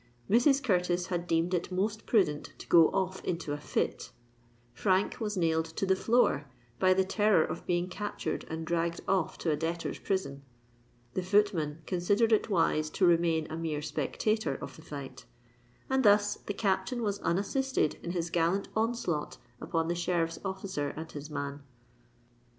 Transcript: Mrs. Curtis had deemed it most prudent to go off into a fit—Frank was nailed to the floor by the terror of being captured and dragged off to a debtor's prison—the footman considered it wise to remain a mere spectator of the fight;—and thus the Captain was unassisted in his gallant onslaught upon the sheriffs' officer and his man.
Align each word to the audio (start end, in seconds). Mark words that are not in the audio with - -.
Mrs. 0.27 0.63
Curtis 0.63 1.05
had 1.13 1.27
deemed 1.27 1.53
it 1.53 1.71
most 1.71 2.07
prudent 2.07 2.53
to 2.57 2.65
go 2.65 2.87
off 2.87 3.23
into 3.23 3.53
a 3.53 3.57
fit—Frank 3.59 5.19
was 5.21 5.37
nailed 5.37 5.65
to 5.77 5.85
the 5.85 5.95
floor 5.95 6.47
by 6.79 6.91
the 6.95 7.03
terror 7.03 7.43
of 7.45 7.67
being 7.67 7.87
captured 7.87 8.43
and 8.49 8.65
dragged 8.65 9.01
off 9.07 9.37
to 9.37 9.51
a 9.51 9.55
debtor's 9.55 9.99
prison—the 9.99 11.21
footman 11.21 11.83
considered 11.85 12.31
it 12.33 12.49
wise 12.49 12.89
to 12.89 13.05
remain 13.05 13.45
a 13.51 13.55
mere 13.55 13.83
spectator 13.83 14.55
of 14.55 14.75
the 14.75 14.81
fight;—and 14.81 16.03
thus 16.03 16.33
the 16.33 16.53
Captain 16.55 17.03
was 17.03 17.19
unassisted 17.19 17.99
in 18.01 18.09
his 18.09 18.31
gallant 18.31 18.69
onslaught 18.75 19.37
upon 19.61 19.87
the 19.87 19.93
sheriffs' 19.93 20.39
officer 20.43 20.89
and 20.97 21.11
his 21.11 21.29
man. 21.29 21.61